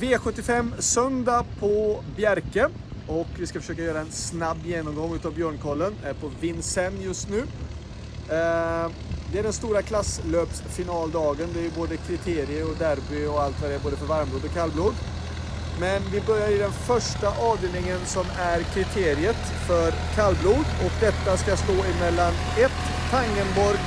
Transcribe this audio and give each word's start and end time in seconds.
V75 0.00 0.80
söndag 0.80 1.44
på 1.60 2.02
Bjerke. 2.16 2.68
Och 3.06 3.26
vi 3.38 3.46
ska 3.46 3.60
försöka 3.60 3.82
göra 3.82 4.00
en 4.00 4.10
snabb 4.10 4.58
genomgång 4.64 5.18
av 5.24 5.34
Björnkollen. 5.34 5.94
Jag 6.02 6.10
Är 6.10 6.14
på 6.14 6.30
Vincennes 6.40 7.04
just 7.04 7.30
nu. 7.30 7.38
Eh, 7.38 8.90
det 9.32 9.38
är 9.38 9.42
den 9.42 9.52
stora 9.52 9.82
klasslöpsfinaldagen. 9.82 11.48
Det 11.54 11.66
är 11.66 11.70
både 11.70 11.96
kriterier 11.96 12.70
och 12.70 12.76
derby 12.78 13.26
och 13.26 13.42
allt 13.42 13.60
vad 13.60 13.70
det 13.70 13.74
är, 13.74 13.80
både 13.80 13.96
för 13.96 14.06
varmblod 14.06 14.44
och 14.44 14.54
kallblod. 14.54 14.94
Men 15.80 16.02
vi 16.12 16.20
börjar 16.20 16.50
i 16.50 16.58
den 16.58 16.72
första 16.72 17.28
avdelningen 17.28 17.98
som 18.06 18.26
är 18.38 18.62
kriteriet 18.62 19.42
för 19.66 19.92
kallblod. 20.14 20.66
Och 20.84 20.92
detta 21.00 21.36
ska 21.36 21.56
stå 21.56 21.72
emellan 21.72 22.32
1 22.58 22.72
Tangenborg, 23.10 23.78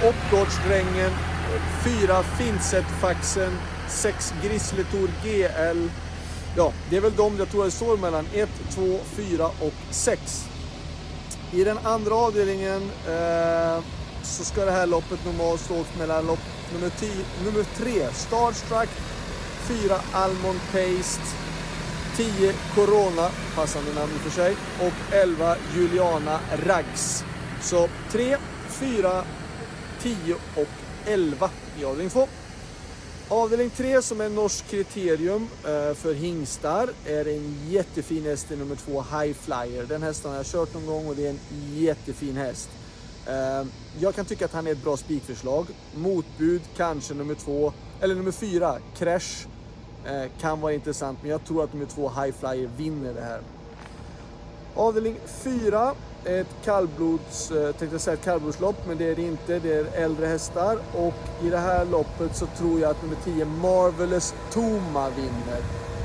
2 0.00 0.08
Oppgårdsdrängen, 0.08 1.10
4 1.84 2.22
Finsetfaxen, 2.22 3.58
6 3.88 4.34
Grisletor 4.42 5.08
GL. 5.24 5.88
Ja, 6.56 6.72
det 6.90 6.96
är 6.96 7.00
väl 7.00 7.16
de 7.16 7.38
jag 7.38 7.50
tror 7.50 7.64
det 7.64 7.70
står 7.70 7.96
mellan 7.96 8.26
1, 8.34 8.48
2, 8.70 8.98
4 9.16 9.46
och 9.46 9.74
6. 9.90 10.48
I 11.52 11.64
den 11.64 11.78
andra 11.78 12.14
avdelningen 12.14 12.82
eh, 13.08 13.84
så 14.22 14.44
ska 14.44 14.64
det 14.64 14.70
här 14.70 14.86
loppet 14.86 15.24
normalt 15.24 15.60
stå 15.60 15.84
mellan 15.98 16.26
lopp 16.26 16.38
nummer, 16.74 16.90
10, 16.90 17.10
nummer 17.44 17.64
3 17.76 18.08
Starstruck, 18.12 18.88
4 19.68 19.96
Almond 20.12 20.60
Paste, 20.72 21.22
10 22.16 22.52
Corona, 22.74 23.28
passande 23.54 23.94
namn 23.94 24.12
i 24.12 24.16
och 24.16 24.20
för 24.20 24.30
sig, 24.30 24.56
och 24.80 25.14
11 25.14 25.56
Juliana 25.74 26.40
Rags. 26.66 27.24
Så 27.62 27.88
3, 28.12 28.36
4, 28.68 29.24
10 30.02 30.34
och 30.34 30.89
11 31.06 31.50
i 31.80 31.84
avdelning 31.84 32.10
2. 32.10 32.28
Avdelning 33.28 33.70
3 33.70 34.02
som 34.02 34.20
är 34.20 34.28
norsk 34.28 34.66
kriterium 34.68 35.48
eh, 35.64 35.94
för 35.94 36.14
hingstar 36.14 36.90
är 37.06 37.28
en 37.28 37.56
jättefin 37.68 38.24
häst 38.24 38.50
i 38.50 38.56
nummer 38.56 38.76
2 38.76 38.92
High 38.92 39.32
Flyer. 39.32 39.86
Den 39.88 40.02
hästen 40.02 40.30
har 40.30 40.36
jag 40.36 40.46
kört 40.46 40.74
någon 40.74 40.86
gång 40.86 41.06
och 41.08 41.16
det 41.16 41.26
är 41.26 41.30
en 41.30 41.40
jättefin 41.74 42.36
häst. 42.36 42.68
Eh, 43.26 43.66
jag 44.00 44.14
kan 44.14 44.24
tycka 44.24 44.44
att 44.44 44.52
han 44.52 44.66
är 44.66 44.72
ett 44.72 44.84
bra 44.84 44.96
spikförslag. 44.96 45.66
Motbud 45.94 46.62
kanske 46.76 47.14
nummer 47.14 47.34
2 47.34 47.72
eller 48.00 48.14
nummer 48.14 48.32
4 48.32 48.78
Crash 48.98 49.46
eh, 50.06 50.30
kan 50.40 50.60
vara 50.60 50.72
intressant 50.72 51.18
men 51.22 51.30
jag 51.30 51.44
tror 51.44 51.64
att 51.64 51.72
nummer 51.72 51.86
2 51.86 52.08
High 52.08 52.34
Flyer 52.40 52.70
vinner 52.76 53.14
det 53.14 53.22
här. 53.22 53.40
Avdelning 54.74 55.16
4 55.26 55.94
ett 56.24 56.46
kallblods, 56.64 57.50
eh, 57.50 57.72
tänkte 57.72 57.98
säga 57.98 58.14
ett 58.14 58.24
kallblodslopp, 58.24 58.86
men 58.86 58.98
det 58.98 59.10
är 59.10 59.16
det 59.16 59.22
inte. 59.22 59.58
Det 59.58 59.74
är 59.74 60.04
äldre 60.04 60.26
hästar 60.26 60.78
och 60.94 61.14
i 61.42 61.50
det 61.50 61.58
här 61.58 61.84
loppet 61.84 62.36
så 62.36 62.46
tror 62.46 62.80
jag 62.80 62.90
att 62.90 63.02
nummer 63.02 63.16
10 63.24 63.44
Marvelous 63.44 64.34
Toma 64.52 65.10
vinner. 65.10 65.60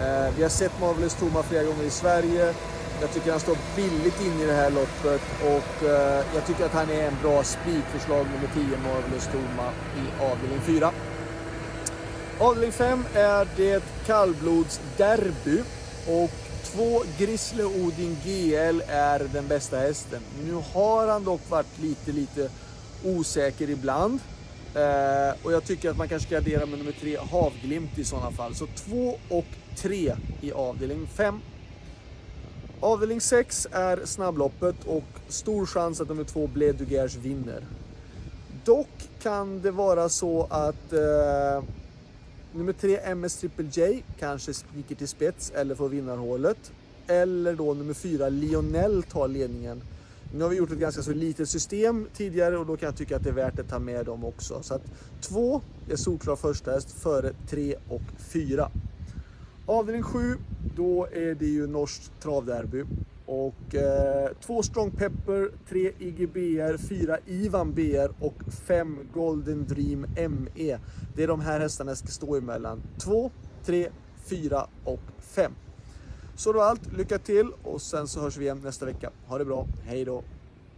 Eh, 0.00 0.34
vi 0.36 0.42
har 0.42 0.50
sett 0.50 0.80
Marvelous 0.80 1.14
Toma 1.14 1.42
flera 1.42 1.64
gånger 1.64 1.84
i 1.84 1.90
Sverige. 1.90 2.54
Jag 3.00 3.12
tycker 3.12 3.30
han 3.30 3.40
står 3.40 3.56
billigt 3.76 4.20
in 4.20 4.40
i 4.40 4.46
det 4.46 4.52
här 4.52 4.70
loppet 4.70 5.22
och 5.42 5.88
eh, 5.88 6.24
jag 6.34 6.46
tycker 6.46 6.64
att 6.64 6.72
han 6.72 6.90
är 6.90 7.06
en 7.06 7.16
bra 7.22 7.42
spikförslag 7.42 8.26
nummer 8.26 8.50
10 8.54 8.78
Marvelous 8.78 9.26
Toma 9.26 9.70
i 9.96 10.22
avdelning 10.32 10.60
4. 10.60 10.90
Avdelning 12.38 12.72
5 12.72 13.04
är 13.14 13.48
det 13.56 13.84
kallblodsderby 14.06 15.62
och 16.06 16.30
Två 16.78 17.02
Grisle 17.18 17.64
Odin 17.64 18.16
GL 18.24 18.82
är 18.88 19.28
den 19.32 19.48
bästa 19.48 19.76
hästen. 19.76 20.20
Nu 20.44 20.52
har 20.74 21.08
han 21.08 21.24
dock 21.24 21.50
varit 21.50 21.78
lite, 21.78 22.12
lite 22.12 22.50
osäker 23.04 23.70
ibland. 23.70 24.20
Eh, 24.74 25.44
och 25.44 25.52
jag 25.52 25.64
tycker 25.64 25.90
att 25.90 25.96
man 25.96 26.08
kanske 26.08 26.26
ska 26.26 26.38
addera 26.38 26.66
med 26.66 26.78
nummer 26.78 26.92
tre 26.92 27.18
Havglimt 27.30 27.98
i 27.98 28.04
sådana 28.04 28.30
fall. 28.30 28.54
Så 28.54 28.66
två 28.66 29.18
och 29.28 29.44
tre 29.76 30.14
i 30.40 30.52
avdelning 30.52 31.06
5. 31.06 31.40
Avdelning 32.80 33.20
6 33.20 33.66
är 33.72 34.00
snabbloppet 34.04 34.84
och 34.86 35.04
stor 35.28 35.66
chans 35.66 36.00
att 36.00 36.08
nummer 36.08 36.24
två 36.24 36.46
Bledugers 36.46 37.16
vinner. 37.16 37.62
Dock 38.64 39.08
kan 39.22 39.60
det 39.62 39.70
vara 39.70 40.08
så 40.08 40.46
att 40.50 40.92
eh, 40.92 41.62
Nummer 42.52 42.72
tre 42.72 42.96
MS 42.96 43.36
Triple 43.36 43.68
J 43.72 44.02
kanske 44.18 44.54
sticker 44.54 44.94
till 44.94 45.08
spets 45.08 45.50
eller 45.50 45.74
får 45.74 45.88
vinnarhålet. 45.88 46.72
Eller 47.06 47.54
då 47.54 47.74
nummer 47.74 47.94
fyra 47.94 48.28
Lionel 48.28 49.02
tar 49.02 49.28
ledningen. 49.28 49.82
Nu 50.34 50.42
har 50.42 50.50
vi 50.50 50.56
gjort 50.56 50.72
ett 50.72 50.78
ganska 50.78 51.02
så 51.02 51.12
litet 51.12 51.48
system 51.48 52.06
tidigare 52.14 52.58
och 52.58 52.66
då 52.66 52.76
kan 52.76 52.86
jag 52.86 52.96
tycka 52.96 53.16
att 53.16 53.24
det 53.24 53.30
är 53.30 53.34
värt 53.34 53.58
att 53.58 53.68
ta 53.68 53.78
med 53.78 54.06
dem 54.06 54.24
också. 54.24 54.62
Så 54.62 54.74
att 54.74 54.82
två 55.20 55.60
är 55.90 55.96
solklar 55.96 56.36
första 56.36 56.70
häst 56.70 56.90
före 56.90 57.32
tre 57.48 57.76
och 57.88 58.02
fyra. 58.18 58.70
Avdelning 59.66 60.02
sju, 60.02 60.34
då 60.76 61.06
är 61.12 61.34
det 61.34 61.46
ju 61.46 61.66
norskt 61.66 62.12
travderby. 62.20 62.84
Och 63.30 63.74
eh, 63.74 64.30
två 64.40 64.62
Strong 64.62 64.90
Pepper, 64.90 65.50
tre 65.68 65.92
IGBR, 65.98 66.76
fyra 66.88 67.18
Ivan 67.26 67.74
BR 67.74 68.10
och 68.20 68.34
fem 68.66 68.98
Golden 69.14 69.66
Dream 69.66 70.06
ME. 70.16 70.78
Det 71.16 71.22
är 71.22 71.28
de 71.28 71.40
här 71.40 71.60
hästarna 71.60 71.90
jag 71.90 71.98
ska 71.98 72.08
stå 72.08 72.36
emellan. 72.36 72.82
Två, 72.98 73.30
tre, 73.64 73.88
fyra 74.24 74.66
och 74.84 75.00
fem. 75.18 75.52
Så 76.36 76.52
då 76.52 76.60
allt, 76.60 76.92
lycka 76.92 77.18
till 77.18 77.50
och 77.62 77.82
sen 77.82 78.08
så 78.08 78.20
hörs 78.20 78.36
vi 78.36 78.44
igen 78.44 78.60
nästa 78.64 78.86
vecka. 78.86 79.10
Ha 79.26 79.38
det 79.38 79.44
bra, 79.44 79.66
hej 79.84 80.04
då! 80.04 80.22